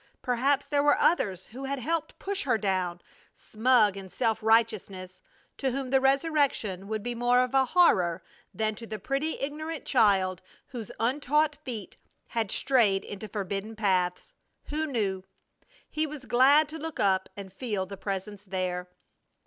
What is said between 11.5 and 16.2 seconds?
feet had strayed into forbidden paths! Who knew? He